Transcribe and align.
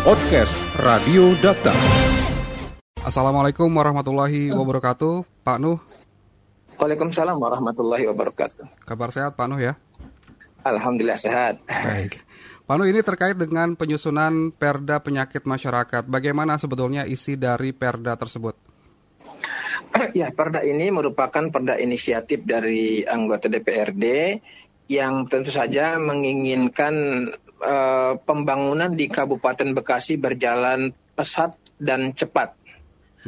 Podcast 0.00 0.64
Radio 0.80 1.36
Data. 1.44 1.76
Assalamualaikum 3.04 3.68
warahmatullahi 3.68 4.48
wabarakatuh, 4.48 5.28
Pak 5.44 5.60
Nuh. 5.60 5.76
Waalaikumsalam 6.80 7.36
warahmatullahi 7.36 8.08
wabarakatuh. 8.08 8.88
Kabar 8.88 9.12
sehat 9.12 9.36
Pak 9.36 9.44
Nuh 9.52 9.60
ya? 9.60 9.76
Alhamdulillah 10.64 11.20
sehat. 11.20 11.60
Baik. 11.68 12.16
Pak 12.64 12.74
Nuh 12.80 12.88
ini 12.88 13.04
terkait 13.04 13.36
dengan 13.36 13.76
penyusunan 13.76 14.48
Perda 14.56 15.04
penyakit 15.04 15.44
masyarakat. 15.44 16.08
Bagaimana 16.08 16.56
sebetulnya 16.56 17.04
isi 17.04 17.36
dari 17.36 17.76
Perda 17.76 18.16
tersebut? 18.16 18.56
ya, 20.16 20.32
Perda 20.32 20.64
ini 20.64 20.88
merupakan 20.88 21.44
Perda 21.52 21.76
inisiatif 21.76 22.48
dari 22.48 23.04
anggota 23.04 23.52
DPRD 23.52 24.04
yang 24.88 25.28
tentu 25.28 25.52
saja 25.52 26.00
menginginkan 26.00 27.28
uh, 27.60 28.16
pembangunan 28.24 28.92
di 28.92 29.06
Kabupaten 29.06 29.76
Bekasi 29.76 30.16
berjalan 30.16 30.92
pesat 31.14 31.56
dan 31.76 32.12
cepat. 32.16 32.56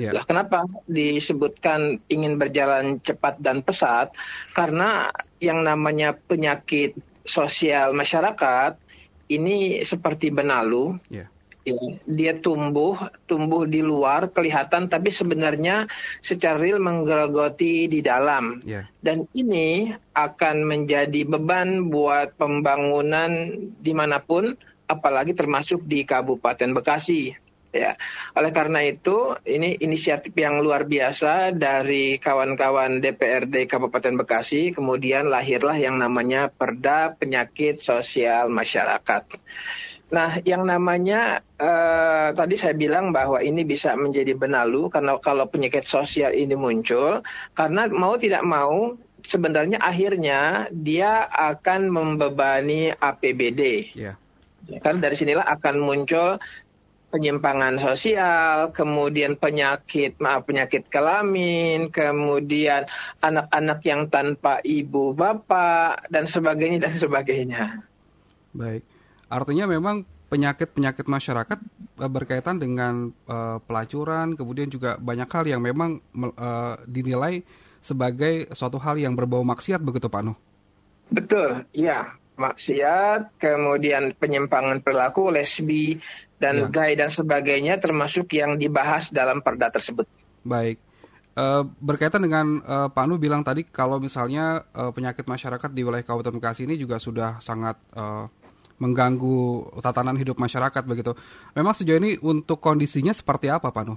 Yeah. 0.01 0.17
Lah 0.17 0.25
kenapa 0.25 0.65
disebutkan 0.89 2.01
ingin 2.09 2.41
berjalan 2.41 2.97
cepat 3.05 3.37
dan 3.45 3.61
pesat? 3.61 4.17
Karena 4.57 5.13
yang 5.37 5.61
namanya 5.61 6.17
penyakit 6.17 6.97
sosial 7.29 7.93
masyarakat 7.93 8.81
ini 9.29 9.85
seperti 9.85 10.33
benalu. 10.33 10.97
Yeah. 11.13 11.29
Ya, 11.63 11.79
dia 12.11 12.35
tumbuh, 12.43 12.99
tumbuh 13.31 13.63
di 13.71 13.87
luar 13.87 14.35
kelihatan, 14.35 14.91
tapi 14.91 15.15
sebenarnya 15.15 15.87
secara 16.19 16.59
real 16.59 16.83
menggerogoti 16.83 17.87
di 17.87 18.03
dalam. 18.03 18.59
Yeah. 18.67 18.91
Dan 18.99 19.31
ini 19.31 19.95
akan 20.11 20.67
menjadi 20.67 21.23
beban 21.23 21.87
buat 21.87 22.35
pembangunan 22.35 23.55
di 23.79 23.95
mana 23.95 24.19
pun, 24.19 24.59
apalagi 24.91 25.39
termasuk 25.39 25.87
di 25.87 26.03
Kabupaten 26.03 26.75
Bekasi. 26.75 27.39
Ya, 27.73 27.97
oleh 28.37 28.53
karena 28.53 28.85
itu 28.85 29.33
ini 29.49 29.81
inisiatif 29.81 30.37
yang 30.37 30.61
luar 30.61 30.85
biasa 30.85 31.57
dari 31.57 32.21
kawan-kawan 32.21 33.01
DPRD 33.01 33.65
Kabupaten 33.65 34.19
Bekasi, 34.21 34.77
kemudian 34.77 35.33
lahirlah 35.33 35.79
yang 35.81 35.97
namanya 35.97 36.53
Perda 36.53 37.17
Penyakit 37.17 37.81
Sosial 37.81 38.53
Masyarakat. 38.53 39.25
Nah, 40.13 40.37
yang 40.45 40.69
namanya 40.69 41.41
uh, 41.57 42.37
tadi 42.37 42.61
saya 42.61 42.77
bilang 42.77 43.17
bahwa 43.17 43.41
ini 43.41 43.65
bisa 43.65 43.97
menjadi 43.97 44.37
benalu 44.37 44.93
karena 44.93 45.17
kalau 45.25 45.49
penyakit 45.49 45.89
sosial 45.89 46.37
ini 46.37 46.53
muncul 46.53 47.25
karena 47.57 47.89
mau 47.89 48.21
tidak 48.21 48.45
mau 48.45 48.93
sebenarnya 49.25 49.81
akhirnya 49.81 50.69
dia 50.69 51.25
akan 51.33 51.89
membebani 51.89 52.93
APBD. 52.93 53.89
Yeah. 53.97 54.21
Karena 54.85 55.09
dari 55.09 55.17
sinilah 55.17 55.49
akan 55.49 55.81
muncul 55.81 56.37
penyimpangan 57.13 57.77
sosial, 57.77 58.73
kemudian 58.73 59.37
penyakit 59.37 60.17
maaf 60.21 60.49
penyakit 60.49 60.89
kelamin, 60.89 61.93
kemudian 61.93 62.89
anak-anak 63.21 63.81
yang 63.85 64.09
tanpa 64.09 64.61
ibu 64.65 65.13
bapak 65.13 66.09
dan 66.09 66.25
sebagainya 66.25 66.89
dan 66.89 66.95
sebagainya. 66.97 67.65
Baik, 68.57 68.85
artinya 69.33 69.65
memang 69.65 70.05
penyakit-penyakit 70.29 71.09
masyarakat 71.09 71.59
uh, 72.01 72.11
berkaitan 72.13 72.61
dengan 72.61 73.09
uh, 73.29 73.57
pelacuran, 73.65 74.37
kemudian 74.37 74.69
juga 74.69 75.01
banyak 75.01 75.29
hal 75.29 75.45
yang 75.49 75.61
memang 75.65 76.05
uh, 76.17 76.77
dinilai 76.85 77.41
sebagai 77.81 78.53
suatu 78.53 78.77
hal 78.77 79.01
yang 79.01 79.17
berbau 79.17 79.41
maksiat 79.41 79.81
begitu 79.81 80.13
Pak 80.13 80.23
Nuh? 80.25 80.37
Betul, 81.13 81.65
ya 81.77 82.17
maksiat, 82.41 83.37
kemudian 83.37 84.17
penyimpangan 84.17 84.81
perilaku, 84.81 85.29
lesbi, 85.29 86.01
dan 86.41 86.67
ya. 86.67 86.73
gay 86.73 86.93
dan 86.97 87.13
sebagainya 87.13 87.77
termasuk 87.77 88.33
yang 88.33 88.57
dibahas 88.57 89.13
dalam 89.13 89.45
perda 89.45 89.69
tersebut. 89.69 90.09
Baik. 90.43 90.81
Uh, 91.33 91.65
berkaitan 91.81 92.21
dengan 92.21 92.61
uh, 92.61 92.89
Pak 92.93 93.05
Nu 93.09 93.17
bilang 93.17 93.41
tadi 93.41 93.65
kalau 93.65 93.97
misalnya 93.97 94.69
uh, 94.77 94.93
penyakit 94.93 95.25
masyarakat 95.25 95.73
di 95.73 95.81
wilayah 95.81 96.05
Kabupaten 96.05 96.37
Bekasi 96.37 96.69
ini 96.69 96.77
juga 96.77 97.01
sudah 97.01 97.41
sangat 97.41 97.81
uh, 97.97 98.29
mengganggu 98.83 99.71
tatanan 99.79 100.19
hidup 100.19 100.43
masyarakat 100.43 100.83
begitu. 100.83 101.15
Memang 101.55 101.79
sejauh 101.79 102.03
ini 102.03 102.19
untuk 102.19 102.59
kondisinya 102.59 103.15
seperti 103.15 103.47
apa 103.47 103.71
Pak 103.71 103.85
Nu? 103.87 103.95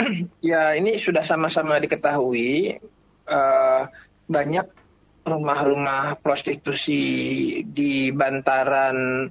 ya 0.40 0.72
ini 0.72 0.96
sudah 0.96 1.22
sama-sama 1.22 1.76
diketahui 1.76 2.80
uh, 3.28 3.82
banyak 4.24 4.66
rumah-rumah 5.24 6.20
prostitusi 6.20 7.60
di 7.64 8.12
bantaran 8.12 9.28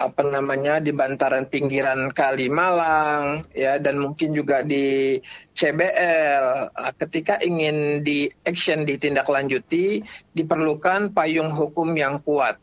apa 0.00 0.24
namanya 0.24 0.80
di 0.80 0.96
bantaran 0.96 1.44
pinggiran 1.44 2.08
Kali 2.08 2.48
Malang 2.48 3.44
ya 3.52 3.76
dan 3.76 4.00
mungkin 4.00 4.32
juga 4.32 4.64
di 4.64 5.20
CBL 5.52 6.72
ketika 6.96 7.36
ingin 7.44 8.00
di 8.00 8.32
action 8.48 8.88
ditindaklanjuti 8.88 10.00
diperlukan 10.32 11.12
payung 11.12 11.52
hukum 11.52 11.92
yang 12.00 12.16
kuat. 12.24 12.56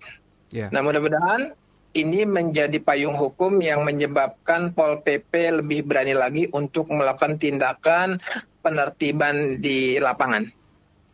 Yeah. 0.53 0.69
Nah 0.71 0.81
mudah-mudahan 0.83 1.53
ini 1.97 2.23
menjadi 2.23 2.77
payung 2.79 3.17
hukum 3.17 3.57
yang 3.59 3.81
menyebabkan 3.83 4.71
Pol 4.71 5.01
PP 5.01 5.63
lebih 5.63 5.87
berani 5.87 6.13
lagi 6.13 6.45
untuk 6.53 6.91
melakukan 6.93 7.41
tindakan 7.41 8.21
penertiban 8.61 9.57
di 9.57 9.97
lapangan. 9.97 10.45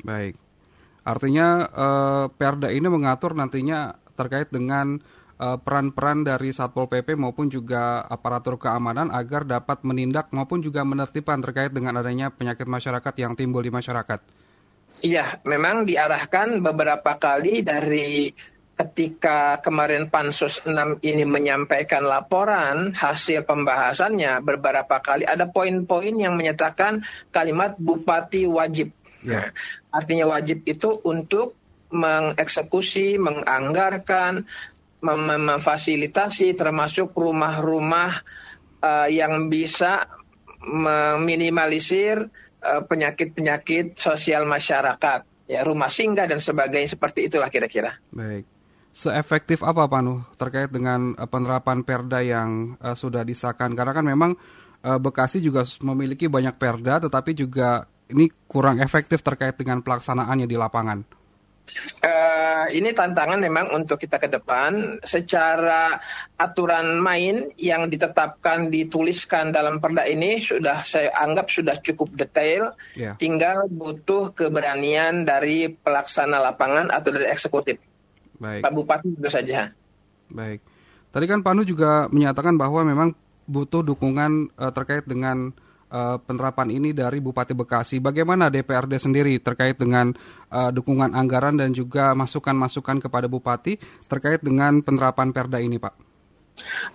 Baik, 0.03 0.35
artinya 1.07 1.69
uh, 1.71 2.25
Perda 2.27 2.67
ini 2.73 2.91
mengatur 2.91 3.31
nantinya 3.37 3.95
terkait 4.19 4.51
dengan 4.51 4.99
Eh, 5.43 5.59
peran-peran 5.59 6.23
dari 6.23 6.55
Satpol 6.55 6.87
PP 6.87 7.19
maupun 7.19 7.51
juga 7.51 8.05
aparatur 8.07 8.55
keamanan 8.55 9.11
agar 9.11 9.43
dapat 9.43 9.83
menindak 9.83 10.31
maupun 10.31 10.63
juga 10.63 10.87
menertibkan 10.87 11.43
terkait 11.43 11.73
dengan 11.75 11.99
adanya 11.99 12.31
penyakit 12.31 12.63
masyarakat 12.63 13.13
yang 13.19 13.35
timbul 13.35 13.59
di 13.59 13.67
masyarakat. 13.67 14.23
Iya, 15.01 15.41
memang 15.43 15.89
diarahkan 15.89 16.61
beberapa 16.63 17.17
kali 17.19 17.65
dari 17.65 18.29
ketika 18.73 19.61
kemarin 19.61 20.09
Pansus 20.09 20.65
6 20.65 20.97
ini 21.05 21.23
menyampaikan 21.29 22.01
laporan 22.01 22.97
hasil 22.97 23.45
pembahasannya 23.45 24.41
beberapa 24.41 24.97
kali 24.97 25.29
ada 25.29 25.45
poin-poin 25.45 26.13
yang 26.17 26.33
menyatakan 26.33 27.05
kalimat 27.29 27.77
bupati 27.77 28.49
wajib. 28.49 28.91
Ya. 29.23 29.55
artinya 29.87 30.35
wajib 30.35 30.67
itu 30.67 30.99
untuk 31.07 31.55
mengeksekusi, 31.95 33.15
menganggarkan, 33.15 34.43
mem 34.99 35.21
memfasilitasi 35.47 36.59
termasuk 36.59 37.15
rumah-rumah 37.15 38.19
uh, 38.83 39.07
yang 39.07 39.47
bisa 39.47 40.07
meminimalisir 40.63 42.31
eh, 42.63 42.81
penyakit-penyakit 42.87 43.95
uh, 43.95 43.99
sosial 43.99 44.47
masyarakat, 44.47 45.27
ya 45.43 45.59
rumah 45.67 45.91
singgah 45.91 46.23
dan 46.23 46.39
sebagainya 46.39 46.95
seperti 46.95 47.27
itulah 47.27 47.51
kira-kira. 47.51 47.99
Baik. 48.15 48.52
Seefektif 48.93 49.65
apa 49.65 49.89
Pak 49.89 50.01
Nuh 50.05 50.21
terkait 50.37 50.69
dengan 50.69 51.17
uh, 51.17 51.25
penerapan 51.25 51.81
Perda 51.81 52.21
yang 52.21 52.77
uh, 52.77 52.93
sudah 52.93 53.25
disahkan? 53.25 53.73
Karena 53.73 53.89
kan 53.89 54.05
memang 54.05 54.37
uh, 54.85 55.01
Bekasi 55.01 55.41
juga 55.41 55.65
memiliki 55.81 56.29
banyak 56.29 56.61
Perda 56.61 57.01
tetapi 57.01 57.33
juga 57.33 57.89
ini 58.13 58.29
kurang 58.45 58.77
efektif 58.77 59.25
terkait 59.25 59.57
dengan 59.57 59.81
pelaksanaannya 59.81 60.45
di 60.45 60.53
lapangan. 60.53 61.23
Uh, 62.03 62.67
ini 62.75 62.91
tantangan 62.91 63.39
memang 63.39 63.71
untuk 63.71 63.97
kita 63.97 64.19
ke 64.19 64.27
depan. 64.27 64.99
Secara 65.01 65.97
aturan 66.35 66.99
main 66.99 67.49
yang 67.55 67.87
ditetapkan, 67.87 68.67
dituliskan 68.67 69.55
dalam 69.55 69.79
perda 69.79 70.03
ini 70.03 70.37
sudah 70.37 70.83
saya 70.83 71.09
anggap 71.17 71.47
sudah 71.47 71.79
cukup 71.79 72.11
detail. 72.13 72.75
Yeah. 72.93 73.15
Tinggal 73.15 73.71
butuh 73.71 74.35
keberanian 74.35 75.23
dari 75.23 75.71
pelaksana 75.71 76.43
lapangan 76.43 76.91
atau 76.91 77.09
dari 77.09 77.31
eksekutif. 77.31 77.79
Baik. 78.43 78.61
Pak 78.67 78.73
Bupati 78.75 79.07
itu 79.15 79.29
saja. 79.31 79.71
Baik. 80.27 80.59
Tadi 81.15 81.25
kan 81.29 81.39
Panu 81.39 81.63
juga 81.63 82.11
menyatakan 82.11 82.59
bahwa 82.59 82.83
memang 82.83 83.15
butuh 83.47 83.79
dukungan 83.79 84.51
uh, 84.59 84.71
terkait 84.75 85.07
dengan 85.07 85.55
uh, 85.93 86.17
penerapan 86.19 86.73
ini 86.73 86.91
dari 86.91 87.23
Bupati 87.23 87.55
Bekasi. 87.55 88.03
Bagaimana 88.03 88.51
DPRD 88.51 88.99
sendiri 88.99 89.39
terkait 89.39 89.79
dengan 89.79 90.11
uh, 90.51 90.73
dukungan 90.75 91.15
anggaran 91.15 91.55
dan 91.55 91.71
juga 91.71 92.11
masukan-masukan 92.17 92.99
kepada 92.99 93.31
Bupati 93.31 93.79
terkait 94.11 94.43
dengan 94.43 94.83
penerapan 94.83 95.31
Perda 95.31 95.63
ini, 95.63 95.79
Pak? 95.79 96.12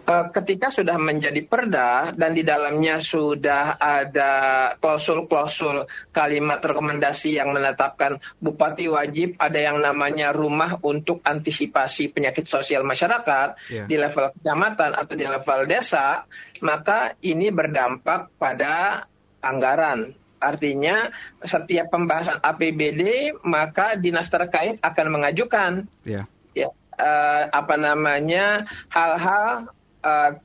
Eh, 0.08 0.26
ketika 0.32 0.72
sudah 0.72 0.96
menjadi 0.96 1.44
perda 1.44 2.16
dan 2.16 2.32
di 2.32 2.40
dalamnya 2.40 2.96
sudah 2.96 3.76
ada 3.76 4.32
klausul-klausul 4.80 5.84
kalimat 6.16 6.64
rekomendasi 6.64 7.36
yang 7.36 7.52
menetapkan 7.52 8.16
bupati 8.40 8.88
wajib 8.88 9.36
ada 9.36 9.60
yang 9.60 9.84
namanya 9.84 10.32
rumah 10.32 10.80
untuk 10.80 11.20
antisipasi 11.20 12.08
penyakit 12.08 12.48
sosial 12.48 12.88
masyarakat 12.88 13.60
yeah. 13.68 13.84
di 13.84 14.00
level 14.00 14.32
kecamatan 14.32 14.96
atau 14.96 15.14
di 15.14 15.26
level 15.28 15.60
desa, 15.68 16.24
maka 16.64 17.12
ini 17.20 17.52
berdampak 17.52 18.32
pada 18.40 19.04
anggaran. 19.44 20.16
Artinya 20.38 21.10
setiap 21.42 21.90
pembahasan 21.90 22.38
APBD 22.38 23.34
maka 23.42 23.98
dinas 23.98 24.30
terkait 24.30 24.78
akan 24.80 25.06
mengajukan 25.10 25.84
yeah. 26.06 26.24
ya, 26.54 26.70
uh, 26.98 27.42
apa 27.50 27.74
namanya 27.78 28.66
hal-hal 28.92 29.70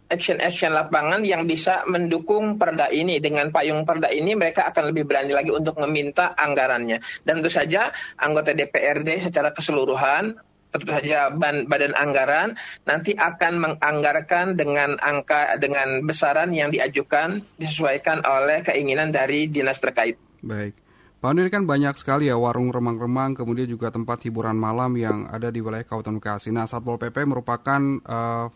action-action 0.09 0.73
lapangan 0.73 1.21
yang 1.23 1.45
bisa 1.45 1.85
mendukung 1.85 2.57
perda 2.57 2.89
ini. 2.89 3.21
Dengan 3.21 3.53
payung 3.53 3.85
perda 3.85 4.09
ini 4.09 4.33
mereka 4.33 4.67
akan 4.67 4.91
lebih 4.91 5.07
berani 5.07 5.31
lagi 5.31 5.53
untuk 5.53 5.77
meminta 5.79 6.33
anggarannya. 6.35 6.99
Dan 7.23 7.39
tentu 7.39 7.53
saja 7.53 7.93
anggota 8.19 8.51
DPRD 8.51 9.23
secara 9.23 9.53
keseluruhan 9.53 10.35
tentu 10.73 10.89
saja 10.89 11.29
badan 11.69 11.93
anggaran 11.93 12.57
nanti 12.89 13.13
akan 13.13 13.61
menganggarkan 13.61 14.57
dengan 14.57 14.97
angka 15.05 15.53
dengan 15.61 16.01
besaran 16.01 16.49
yang 16.49 16.73
diajukan 16.73 17.45
disesuaikan 17.61 18.25
oleh 18.25 18.65
keinginan 18.65 19.13
dari 19.13 19.45
dinas 19.53 19.77
terkait. 19.77 20.17
Baik. 20.41 20.82
Pak 21.23 21.39
ini 21.39 21.47
kan 21.47 21.63
banyak 21.63 21.95
sekali 21.95 22.27
ya 22.27 22.35
warung 22.35 22.67
remang-remang, 22.67 23.31
kemudian 23.31 23.63
juga 23.63 23.87
tempat 23.87 24.27
hiburan 24.27 24.59
malam 24.59 24.91
yang 24.99 25.23
ada 25.31 25.47
di 25.47 25.63
wilayah 25.63 25.87
Kabupaten 25.87 26.19
Bekasi. 26.19 26.51
Nah, 26.51 26.67
Satpol 26.67 26.99
PP 26.99 27.23
merupakan 27.23 27.79
uh, 28.03 28.51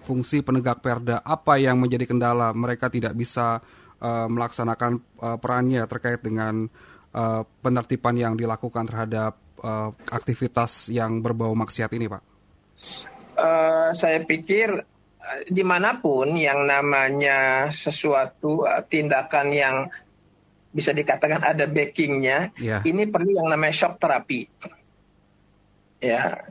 fungsi 0.00 0.40
penegak 0.40 0.80
perda. 0.80 1.20
Apa 1.20 1.60
yang 1.60 1.76
menjadi 1.76 2.08
kendala 2.08 2.56
mereka 2.56 2.88
tidak 2.88 3.12
bisa 3.12 3.60
uh, 4.00 4.26
melaksanakan 4.32 4.96
uh, 5.20 5.36
perannya 5.36 5.84
terkait 5.84 6.24
dengan 6.24 6.72
uh, 7.12 7.44
penertiban 7.60 8.16
yang 8.16 8.32
dilakukan 8.32 8.88
terhadap 8.88 9.36
uh, 9.60 9.92
aktivitas 10.08 10.88
yang 10.88 11.20
berbau 11.20 11.52
maksiat 11.52 11.92
ini, 11.92 12.08
Pak? 12.08 12.22
Uh, 13.36 13.92
saya 13.92 14.24
pikir 14.24 14.72
di 15.52 15.60
mana 15.60 16.00
pun 16.00 16.32
yang 16.32 16.64
namanya 16.64 17.68
sesuatu 17.68 18.64
uh, 18.64 18.80
tindakan 18.88 19.52
yang 19.52 19.76
bisa 20.70 20.94
dikatakan 20.94 21.42
ada 21.42 21.66
backingnya, 21.66 22.54
yeah. 22.58 22.80
ini 22.86 23.10
perlu 23.10 23.34
yang 23.34 23.50
namanya 23.50 23.74
shock 23.74 23.98
terapi. 23.98 24.46
Ya, 26.00 26.48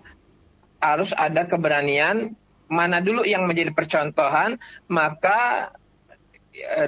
harus 0.84 1.16
ada 1.16 1.48
keberanian 1.50 2.36
mana 2.70 3.02
dulu 3.02 3.26
yang 3.26 3.50
menjadi 3.50 3.74
percontohan, 3.74 4.62
maka 4.86 5.74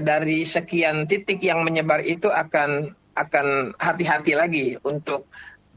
dari 0.01 0.43
sekian 0.43 1.05
titik 1.05 1.41
yang 1.41 1.65
menyebar 1.65 2.01
itu 2.05 2.29
akan 2.29 2.93
akan 3.15 3.75
hati-hati 3.75 4.33
lagi 4.33 4.67
untuk 4.81 5.27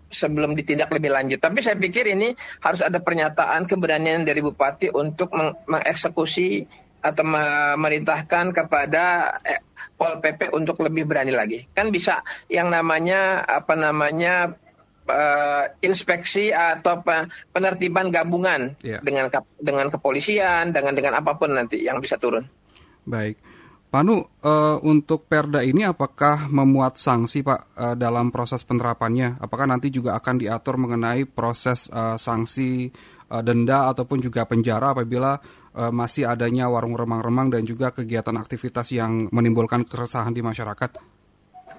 sebelum 0.09 0.55
ditindak 0.55 0.95
lebih 0.95 1.11
lanjut. 1.11 1.43
Tapi 1.43 1.59
saya 1.59 1.75
pikir 1.75 2.07
ini 2.15 2.31
harus 2.63 2.81
ada 2.81 3.03
pernyataan 3.03 3.67
keberanian 3.67 4.23
dari 4.23 4.39
bupati 4.39 4.95
untuk 4.95 5.35
meng 5.35 5.59
mengeksekusi 5.67 6.65
atau 7.05 7.25
memerintahkan 7.27 8.55
kepada 8.57 9.37
eh, 9.45 9.61
Pol 9.95 10.21
PP 10.21 10.53
untuk 10.57 10.81
lebih 10.81 11.05
berani 11.05 11.33
lagi. 11.35 11.65
Kan 11.73 11.93
bisa 11.93 12.25
yang 12.49 12.73
namanya 12.73 13.45
apa 13.45 13.75
namanya 13.77 14.57
uh, 15.09 15.65
inspeksi 15.85 16.51
atau 16.53 17.05
penertiban 17.53 18.09
gabungan 18.09 18.77
yeah. 18.81 19.01
dengan 19.05 19.29
dengan 19.61 19.93
kepolisian, 19.93 20.73
dengan 20.73 20.93
dengan 20.97 21.21
apa 21.21 21.37
pun 21.37 21.53
nanti 21.53 21.85
yang 21.85 22.01
bisa 22.01 22.17
turun. 22.17 22.45
Baik. 23.05 23.37
Panu, 23.95 24.27
uh, 24.43 24.83
untuk 24.83 25.31
Perda 25.31 25.63
ini 25.63 25.87
apakah 25.87 26.51
memuat 26.51 26.99
sanksi 26.99 27.47
Pak 27.47 27.61
uh, 27.79 27.95
dalam 27.95 28.35
proses 28.35 28.67
penerapannya? 28.67 29.39
Apakah 29.39 29.71
nanti 29.71 29.87
juga 29.95 30.19
akan 30.19 30.43
diatur 30.43 30.83
mengenai 30.83 31.23
proses 31.31 31.87
uh, 31.95 32.19
sanksi 32.19 32.91
uh, 33.31 33.39
denda 33.39 33.95
ataupun 33.95 34.19
juga 34.19 34.51
penjara 34.51 34.99
apabila 34.99 35.39
uh, 35.75 35.93
masih 35.93 36.31
adanya 36.31 36.71
warung 36.71 36.95
remang-remang 36.95 37.51
dan 37.51 37.67
juga 37.67 37.91
kegiatan 37.91 38.35
aktivitas 38.39 38.95
yang 38.95 39.29
menimbulkan 39.31 39.85
keresahan 39.85 40.33
di 40.33 40.41
masyarakat? 40.41 40.91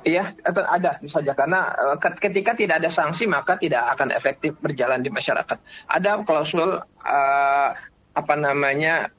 Iya, 0.05 0.37
ada 0.45 1.01
saja 1.01 1.33
karena 1.33 1.73
ketika 2.21 2.53
tidak 2.53 2.77
ada 2.77 2.93
sanksi 2.93 3.25
maka 3.25 3.57
tidak 3.57 3.89
akan 3.97 4.13
efektif 4.13 4.53
berjalan 4.61 5.01
di 5.01 5.09
masyarakat. 5.09 5.57
Ada 5.89 6.21
klausul 6.21 6.77
uh, 6.77 7.69
apa 8.13 8.35
namanya 8.37 9.09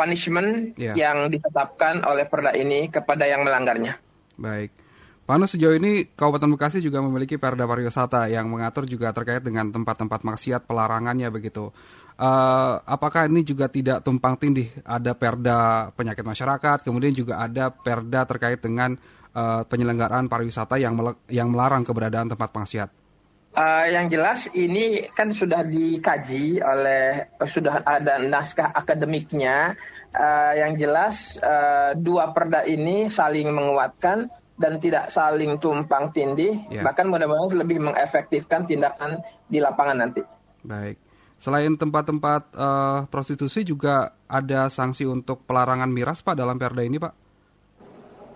punishment 0.00 0.80
yeah. 0.80 0.96
yang 0.96 1.28
ditetapkan 1.28 2.00
oleh 2.08 2.24
perda 2.24 2.56
ini 2.56 2.88
kepada 2.88 3.28
yang 3.28 3.44
melanggarnya. 3.44 4.00
Baik. 4.40 4.72
Panu 5.30 5.46
sejauh 5.46 5.78
ini 5.78 6.10
Kabupaten 6.10 6.58
Bekasi 6.58 6.82
juga 6.82 6.98
memiliki 6.98 7.38
perda 7.38 7.62
pariwisata 7.62 8.26
yang 8.26 8.50
mengatur 8.50 8.82
juga 8.82 9.14
terkait 9.14 9.38
dengan 9.38 9.70
tempat-tempat 9.70 10.26
maksiat 10.26 10.66
pelarangannya 10.66 11.30
begitu. 11.30 11.70
Uh, 12.18 12.82
apakah 12.82 13.30
ini 13.30 13.46
juga 13.46 13.70
tidak 13.70 14.02
tumpang 14.02 14.34
tindih? 14.34 14.74
Ada 14.82 15.14
perda 15.14 15.94
penyakit 15.94 16.26
masyarakat, 16.26 16.82
kemudian 16.82 17.14
juga 17.14 17.38
ada 17.46 17.70
perda 17.70 18.26
terkait 18.26 18.58
dengan 18.58 18.98
uh, 19.30 19.62
penyelenggaraan 19.70 20.26
pariwisata 20.26 20.82
yang 20.82 20.98
yang 21.30 21.54
melarang 21.54 21.86
keberadaan 21.86 22.26
tempat 22.26 22.50
maksiat. 22.50 22.90
Uh, 23.54 23.86
yang 23.86 24.10
jelas 24.10 24.50
ini 24.50 25.06
kan 25.14 25.30
sudah 25.30 25.62
dikaji 25.62 26.58
oleh 26.58 27.30
sudah 27.46 27.86
ada 27.86 28.18
naskah 28.18 28.74
akademiknya. 28.74 29.78
Uh, 30.10 30.54
yang 30.58 30.74
jelas 30.74 31.38
uh, 31.38 31.94
dua 31.94 32.34
perda 32.34 32.66
ini 32.66 33.06
saling 33.06 33.46
menguatkan 33.54 34.26
dan 34.58 34.82
tidak 34.82 35.06
saling 35.06 35.56
tumpang 35.62 36.10
tindih, 36.10 36.58
yeah. 36.66 36.82
bahkan 36.82 37.06
mudah-mudahan 37.06 37.54
lebih 37.54 37.78
mengefektifkan 37.78 38.66
tindakan 38.66 39.22
di 39.46 39.62
lapangan 39.62 40.02
nanti. 40.02 40.20
Baik. 40.66 40.98
Selain 41.40 41.72
tempat-tempat 41.72 42.52
uh, 42.52 43.08
prostitusi 43.08 43.64
juga 43.64 44.12
ada 44.28 44.68
sanksi 44.68 45.08
untuk 45.08 45.46
pelarangan 45.48 45.88
miras 45.88 46.20
Pak 46.20 46.36
dalam 46.36 46.60
perda 46.60 46.84
ini 46.84 47.00
Pak? 47.00 47.12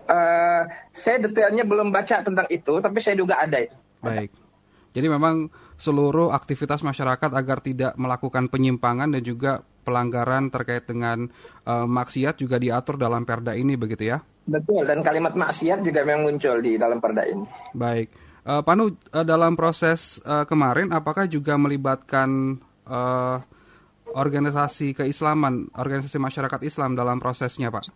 Uh, 0.08 0.62
saya 0.94 1.20
detailnya 1.20 1.66
belum 1.68 1.92
baca 1.92 2.24
tentang 2.24 2.48
itu, 2.48 2.80
tapi 2.80 3.02
saya 3.02 3.20
juga 3.20 3.42
ada 3.42 3.60
itu. 3.60 3.76
Baik. 4.00 4.32
Jadi 4.94 5.06
memang 5.10 5.50
seluruh 5.74 6.30
aktivitas 6.30 6.80
masyarakat 6.80 7.34
agar 7.34 7.58
tidak 7.60 7.92
melakukan 7.98 8.46
penyimpangan 8.46 9.10
dan 9.10 9.20
juga 9.26 9.60
pelanggaran 9.84 10.48
terkait 10.48 10.88
dengan 10.88 11.28
uh, 11.68 11.84
maksiat 11.84 12.40
juga 12.40 12.56
diatur 12.56 12.96
dalam 12.96 13.28
perda 13.28 13.52
ini 13.52 13.76
begitu 13.76 14.16
ya? 14.16 14.18
Betul 14.48 14.88
dan 14.88 15.04
kalimat 15.04 15.36
maksiat 15.36 15.84
juga 15.84 16.02
memang 16.02 16.32
muncul 16.32 16.58
di 16.64 16.80
dalam 16.80 16.98
perda 16.98 17.22
ini. 17.28 17.44
Baik. 17.76 18.08
Uh, 18.44 18.60
Panu 18.60 18.92
uh, 18.92 19.24
dalam 19.24 19.56
proses 19.56 20.20
uh, 20.24 20.44
kemarin 20.44 20.92
apakah 20.92 21.24
juga 21.24 21.56
melibatkan 21.56 22.60
uh, 22.84 23.40
organisasi 24.12 24.92
keislaman, 24.92 25.72
organisasi 25.72 26.20
masyarakat 26.20 26.60
Islam 26.60 26.92
dalam 26.92 27.16
prosesnya, 27.16 27.72
Pak? 27.72 27.88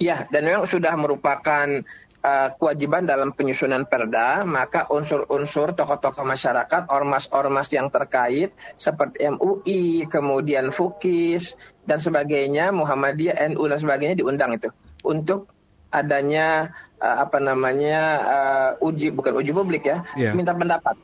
Ya, 0.00 0.28
dan 0.28 0.48
memang 0.48 0.64
sudah 0.68 0.96
merupakan 0.96 1.84
uh, 2.24 2.48
kewajiban 2.56 3.08
dalam 3.08 3.32
penyusunan 3.32 3.84
perda, 3.88 4.44
maka 4.44 4.86
unsur-unsur 4.92 5.72
tokoh-tokoh 5.76 6.24
masyarakat, 6.24 6.88
ormas-ormas 6.92 7.68
yang 7.72 7.88
terkait 7.88 8.52
seperti 8.76 9.28
MUI, 9.28 10.08
kemudian 10.08 10.72
FUKIS 10.72 11.56
dan 11.88 11.98
sebagainya, 11.98 12.70
Muhammadiyah, 12.72 13.40
NU 13.52 13.64
dan 13.68 13.78
sebagainya 13.80 14.20
diundang 14.20 14.56
itu 14.56 14.68
untuk 15.04 15.48
adanya 15.90 16.70
uh, 17.02 17.26
apa 17.26 17.42
namanya 17.42 18.00
uh, 18.22 18.70
uji 18.86 19.10
bukan 19.10 19.34
uji 19.40 19.50
publik 19.50 19.88
ya, 19.88 20.06
yeah. 20.14 20.36
minta 20.36 20.54
pendapat, 20.54 20.94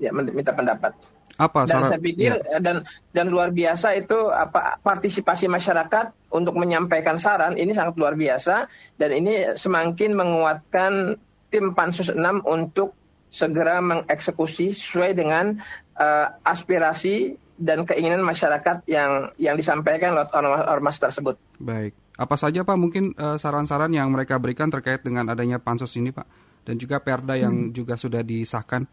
ya 0.00 0.14
minta 0.14 0.54
pendapat. 0.54 0.96
Apa 1.40 1.64
dan 1.64 1.88
saya 1.88 1.96
pikir 1.96 2.36
ya. 2.36 2.60
dan 2.60 2.84
dan 3.16 3.32
luar 3.32 3.48
biasa 3.48 3.96
itu 3.96 4.28
apa 4.28 4.76
partisipasi 4.84 5.48
masyarakat 5.48 6.12
untuk 6.36 6.52
menyampaikan 6.60 7.16
saran 7.16 7.56
ini 7.56 7.72
sangat 7.72 7.96
luar 7.96 8.12
biasa 8.12 8.68
dan 9.00 9.10
ini 9.16 9.56
semakin 9.56 10.12
menguatkan 10.12 11.16
tim 11.48 11.72
Pansus 11.72 12.12
6 12.12 12.20
untuk 12.44 12.92
segera 13.32 13.80
mengeksekusi 13.80 14.76
sesuai 14.76 15.16
dengan 15.16 15.56
uh, 15.96 16.26
aspirasi 16.44 17.38
dan 17.60 17.84
keinginan 17.88 18.20
masyarakat 18.20 18.84
yang 18.84 19.32
yang 19.36 19.56
disampaikan 19.56 20.16
lewat 20.16 20.32
ormas 20.68 20.96
tersebut. 20.96 21.40
Baik. 21.60 21.92
Apa 22.20 22.36
saja 22.36 22.60
Pak 22.68 22.76
mungkin 22.76 23.16
eh, 23.16 23.36
saran-saran 23.40 23.92
uh, 23.92 23.96
yang 23.96 24.12
mereka 24.12 24.36
berikan 24.36 24.68
terkait 24.68 25.00
dengan 25.00 25.24
adanya 25.32 25.56
pansus 25.56 25.96
ini 25.96 26.12
Pak 26.12 26.28
dan 26.68 26.76
juga 26.76 27.00
Perda 27.00 27.36
yang 27.36 27.68
hmm. 27.68 27.72
juga 27.72 27.96
sudah 27.96 28.20
disahkan? 28.20 28.84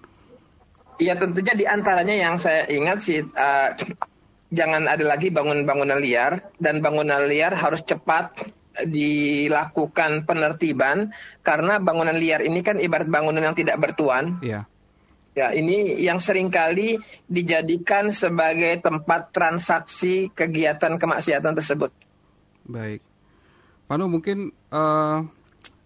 Ya 0.98 1.14
tentunya 1.14 1.54
di 1.54 1.66
antaranya 1.70 2.16
yang 2.18 2.36
saya 2.42 2.66
ingat 2.66 3.06
sih 3.06 3.22
uh, 3.22 3.70
jangan 4.50 4.88
ada 4.90 5.06
lagi 5.06 5.30
bangun-bangunan 5.30 6.02
liar 6.02 6.42
dan 6.58 6.82
bangunan 6.82 7.28
liar 7.30 7.54
harus 7.54 7.84
cepat 7.86 8.34
dilakukan 8.86 10.26
penertiban 10.30 11.10
karena 11.42 11.82
bangunan 11.82 12.14
liar 12.14 12.46
ini 12.46 12.62
kan 12.62 12.78
ibarat 12.78 13.10
bangunan 13.10 13.42
yang 13.42 13.58
tidak 13.58 13.82
bertuan. 13.82 14.38
Iya. 14.42 14.70
Ya, 15.38 15.54
ini 15.54 16.02
yang 16.02 16.18
sering 16.18 16.50
kali 16.50 16.98
dijadikan 17.30 18.10
sebagai 18.10 18.82
tempat 18.82 19.30
transaksi 19.30 20.34
kegiatan 20.34 20.98
kemaksiatan 20.98 21.54
tersebut. 21.54 21.94
Baik. 22.66 23.06
Panu 23.86 24.10
mungkin 24.10 24.50
uh, 24.74 25.22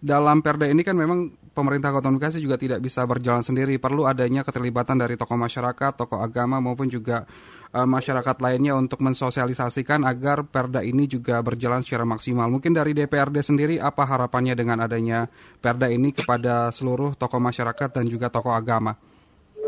dalam 0.00 0.40
perda 0.40 0.72
ini 0.72 0.80
kan 0.80 0.96
memang 0.96 1.36
pemerintah 1.52 1.92
Kota 1.92 2.08
Bekasi 2.08 2.40
juga 2.40 2.56
tidak 2.56 2.80
bisa 2.80 3.04
berjalan 3.04 3.44
sendiri. 3.44 3.76
Perlu 3.76 4.08
adanya 4.08 4.42
keterlibatan 4.42 4.98
dari 4.98 5.14
tokoh 5.14 5.36
masyarakat, 5.36 5.92
tokoh 5.94 6.18
agama 6.18 6.58
maupun 6.58 6.88
juga 6.88 7.28
uh, 7.76 7.88
masyarakat 7.88 8.36
lainnya 8.40 8.76
untuk 8.76 9.00
mensosialisasikan 9.04 10.04
agar 10.08 10.44
perda 10.48 10.80
ini 10.80 11.08
juga 11.08 11.40
berjalan 11.40 11.84
secara 11.84 12.08
maksimal. 12.08 12.48
Mungkin 12.48 12.72
dari 12.72 12.96
DPRD 12.96 13.38
sendiri 13.44 13.74
apa 13.78 14.04
harapannya 14.04 14.56
dengan 14.56 14.80
adanya 14.84 15.28
perda 15.60 15.88
ini 15.88 16.12
kepada 16.12 16.72
seluruh 16.72 17.16
tokoh 17.16 17.40
masyarakat 17.40 17.88
dan 17.92 18.04
juga 18.08 18.32
tokoh 18.32 18.52
agama? 18.52 18.96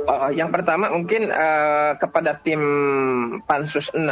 Uh, 0.04 0.28
yang 0.34 0.52
pertama 0.52 0.92
mungkin 0.92 1.32
uh, 1.32 1.96
kepada 1.96 2.36
tim 2.44 2.60
Pansus 3.48 3.88
6 3.94 4.02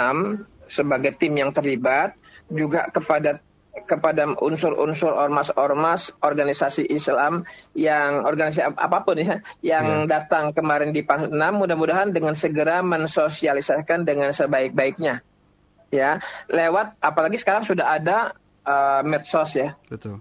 sebagai 0.70 1.12
tim 1.20 1.36
yang 1.36 1.52
terlibat 1.52 2.16
juga 2.48 2.88
kepada 2.88 3.40
kepada 3.72 4.36
unsur-unsur 4.36 5.16
ormas-ormas 5.16 6.12
organisasi 6.20 6.92
Islam 6.92 7.48
yang 7.72 8.28
organisasi 8.28 8.68
apa 8.76 9.00
pun 9.00 9.16
ya 9.16 9.40
yang 9.64 10.04
yeah. 10.04 10.20
datang 10.20 10.52
kemarin 10.52 10.92
di 10.92 11.00
PAN 11.00 11.32
6 11.32 11.40
mudah-mudahan 11.56 12.12
dengan 12.12 12.36
segera 12.36 12.84
mensosialisasikan 12.84 14.04
dengan 14.04 14.28
sebaik-baiknya. 14.28 15.24
Ya 15.88 16.20
lewat 16.52 17.00
apalagi 17.00 17.40
sekarang 17.40 17.64
sudah 17.64 17.96
ada 17.96 18.36
uh, 18.68 19.00
medsos 19.08 19.56
ya. 19.56 19.72
Betul. 19.88 20.20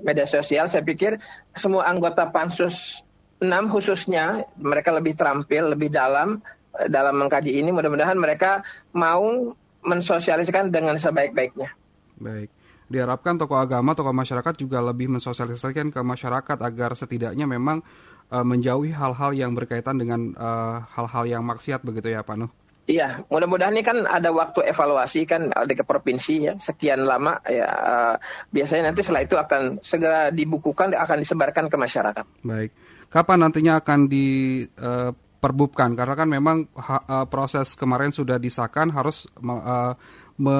Media 0.00 0.24
sosial 0.24 0.64
saya 0.68 0.80
pikir 0.80 1.20
semua 1.52 1.84
anggota 1.84 2.32
pansus 2.32 3.04
6 3.44 3.72
khususnya 3.76 4.48
mereka 4.56 4.96
lebih 4.96 5.12
terampil 5.12 5.76
lebih 5.76 5.92
dalam 5.92 6.40
eh, 6.80 6.88
dalam 6.88 7.20
mengkaji 7.20 7.60
ini 7.60 7.68
mudah-mudahan 7.76 8.16
mereka 8.16 8.64
mau 8.96 9.52
mensosialisasikan 9.84 10.72
dengan 10.72 10.96
sebaik-baiknya. 10.96 11.76
Baik 12.16 12.48
diharapkan 12.86 13.34
tokoh 13.34 13.58
agama, 13.58 13.98
tokoh 13.98 14.14
masyarakat 14.14 14.54
juga 14.58 14.78
lebih 14.78 15.10
mensosialisasikan 15.10 15.90
ke 15.90 16.00
masyarakat 16.02 16.58
agar 16.62 16.94
setidaknya 16.94 17.46
memang 17.46 17.82
uh, 18.30 18.44
menjauhi 18.46 18.94
hal-hal 18.94 19.34
yang 19.34 19.52
berkaitan 19.54 19.98
dengan 19.98 20.34
eh, 20.34 20.76
hal-hal 20.94 21.24
uh, 21.26 21.30
yang 21.30 21.42
maksiat 21.42 21.82
begitu 21.82 22.14
ya 22.14 22.22
Pak 22.22 22.36
Nuh. 22.38 22.50
Iya, 22.86 23.26
mudah-mudahan 23.26 23.74
ini 23.74 23.82
kan 23.82 24.06
ada 24.06 24.30
waktu 24.30 24.62
evaluasi 24.62 25.26
kan 25.26 25.50
di 25.50 25.74
ke 25.74 25.82
provinsi 25.82 26.46
ya 26.46 26.54
sekian 26.54 27.02
lama 27.02 27.42
ya 27.42 27.66
uh, 27.66 28.14
biasanya 28.54 28.94
nanti 28.94 29.02
setelah 29.02 29.26
itu 29.26 29.34
akan 29.34 29.82
segera 29.82 30.30
dibukukan 30.30 30.94
akan 30.94 31.18
disebarkan 31.18 31.66
ke 31.66 31.74
masyarakat. 31.74 32.46
Baik, 32.46 32.70
kapan 33.10 33.42
nantinya 33.42 33.82
akan 33.82 34.06
diperbubkan? 34.06 35.90
Uh, 35.90 35.96
Karena 35.98 36.14
kan 36.14 36.28
memang 36.30 36.70
ha, 36.78 36.96
uh, 37.02 37.26
proses 37.26 37.74
kemarin 37.74 38.14
sudah 38.14 38.38
disahkan 38.38 38.94
harus 38.94 39.26
uh, 39.42 39.90
me 40.38 40.58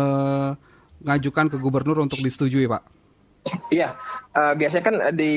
ngajukan 1.05 1.53
ke 1.53 1.57
gubernur 1.61 2.01
untuk 2.01 2.21
disetujui, 2.21 2.65
Pak? 2.71 2.83
Iya, 3.71 3.95
uh, 4.35 4.55
biasanya 4.59 4.85
kan 4.85 4.97
di 5.15 5.35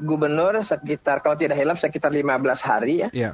gubernur 0.00 0.56
sekitar 0.64 1.20
kalau 1.20 1.36
tidak 1.36 1.60
hilap 1.60 1.76
sekitar 1.76 2.08
15 2.12 2.24
hari 2.64 2.94
ya. 3.04 3.08
Iya. 3.12 3.32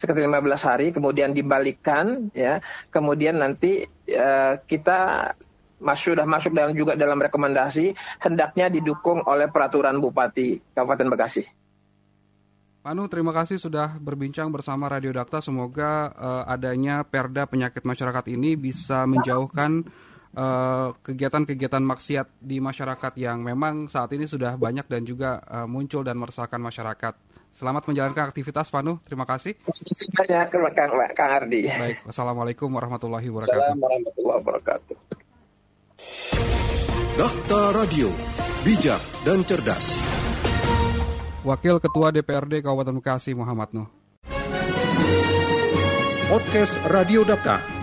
Sekitar 0.00 0.26
15 0.26 0.68
hari 0.68 0.86
kemudian 0.90 1.30
dibalikan 1.30 2.32
ya. 2.34 2.58
Kemudian 2.90 3.38
nanti 3.38 3.86
uh, 4.10 4.58
kita 4.66 5.32
masuk 5.80 6.12
sudah 6.12 6.26
masuk 6.28 6.52
dalam 6.52 6.76
juga 6.76 6.92
dalam 6.92 7.16
rekomendasi 7.16 7.96
hendaknya 8.20 8.68
didukung 8.68 9.24
oleh 9.24 9.48
peraturan 9.48 9.96
Bupati 9.96 10.60
Kabupaten 10.76 11.08
Bekasi. 11.08 11.44
Panu, 12.80 13.04
terima 13.12 13.36
kasih 13.36 13.60
sudah 13.60 14.00
berbincang 14.00 14.48
bersama 14.48 14.88
Radio 14.88 15.12
Dakta. 15.12 15.44
Semoga 15.44 16.16
uh, 16.16 16.44
adanya 16.48 17.04
perda 17.04 17.44
penyakit 17.44 17.84
masyarakat 17.84 18.24
ini 18.32 18.56
bisa 18.56 19.04
menjauhkan 19.04 19.84
Eh, 20.30 20.88
kegiatan-kegiatan 21.02 21.82
uh, 21.82 21.88
maksiat 21.90 22.38
di 22.38 22.62
masyarakat 22.62 23.18
yang 23.18 23.42
memang 23.42 23.90
saat 23.90 24.14
ini 24.14 24.30
sudah 24.30 24.54
banyak 24.54 24.86
dan 24.86 25.02
juga 25.02 25.42
uh, 25.42 25.66
muncul 25.66 26.06
dan 26.06 26.14
meresahkan 26.22 26.62
masyarakat. 26.62 27.18
Selamat 27.50 27.82
menjalankan 27.90 28.30
aktivitas 28.30 28.70
Panu. 28.70 29.02
Terima 29.02 29.26
kasih. 29.26 29.58
Terima 29.58 29.74
kasih 30.22 30.70
Kang, 30.70 30.94
Kang 31.18 31.32
Ardi. 31.34 31.66
Baik, 31.66 32.06
wassalamualaikum 32.06 32.70
warahmatullahi 32.70 33.26
wabarakatuh. 33.26 33.58
Assalamualaikum 33.58 33.82
warahmatullahi 33.82 34.38
wabarakatuh. 34.38 34.96
Dakta 37.18 37.62
Radio, 37.74 38.08
bijak 38.62 39.02
dan 39.26 39.42
cerdas. 39.42 39.98
Wakil 41.42 41.82
Ketua 41.82 42.14
DPRD 42.14 42.62
Kabupaten 42.62 42.94
Bekasi 43.02 43.34
Muhammad 43.34 43.74
Nuh. 43.74 43.90
Podcast 46.30 46.78
Radio 46.86 47.26
Dakta 47.26 47.69